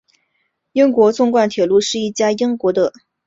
[0.71, 3.01] 英国纵贯铁路是英国的一家铁路客运公司。